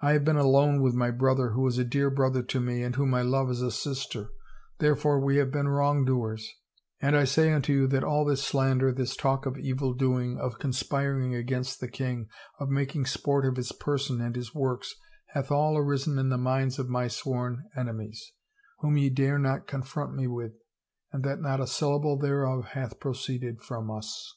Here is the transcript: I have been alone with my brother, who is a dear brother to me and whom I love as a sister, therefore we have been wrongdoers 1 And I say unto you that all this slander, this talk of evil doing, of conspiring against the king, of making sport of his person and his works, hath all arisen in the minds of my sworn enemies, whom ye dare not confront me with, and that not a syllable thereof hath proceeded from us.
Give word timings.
I 0.00 0.12
have 0.14 0.24
been 0.24 0.38
alone 0.38 0.80
with 0.80 0.94
my 0.94 1.10
brother, 1.10 1.50
who 1.50 1.66
is 1.66 1.76
a 1.76 1.84
dear 1.84 2.08
brother 2.08 2.42
to 2.42 2.58
me 2.58 2.82
and 2.82 2.96
whom 2.96 3.12
I 3.12 3.20
love 3.20 3.50
as 3.50 3.60
a 3.60 3.70
sister, 3.70 4.30
therefore 4.78 5.20
we 5.20 5.36
have 5.36 5.50
been 5.50 5.68
wrongdoers 5.68 6.50
1 7.00 7.08
And 7.10 7.14
I 7.18 7.24
say 7.24 7.52
unto 7.52 7.74
you 7.74 7.86
that 7.88 8.02
all 8.02 8.24
this 8.24 8.42
slander, 8.42 8.90
this 8.92 9.14
talk 9.14 9.44
of 9.44 9.58
evil 9.58 9.92
doing, 9.92 10.38
of 10.38 10.58
conspiring 10.58 11.34
against 11.34 11.80
the 11.80 11.86
king, 11.88 12.30
of 12.58 12.70
making 12.70 13.04
sport 13.04 13.44
of 13.44 13.56
his 13.56 13.72
person 13.72 14.22
and 14.22 14.36
his 14.36 14.54
works, 14.54 14.94
hath 15.34 15.50
all 15.50 15.76
arisen 15.76 16.18
in 16.18 16.30
the 16.30 16.38
minds 16.38 16.78
of 16.78 16.88
my 16.88 17.06
sworn 17.06 17.68
enemies, 17.76 18.32
whom 18.78 18.96
ye 18.96 19.10
dare 19.10 19.38
not 19.38 19.66
confront 19.66 20.14
me 20.14 20.26
with, 20.26 20.54
and 21.12 21.24
that 21.24 21.42
not 21.42 21.60
a 21.60 21.66
syllable 21.66 22.16
thereof 22.16 22.68
hath 22.68 22.98
proceeded 22.98 23.60
from 23.60 23.90
us. 23.90 24.34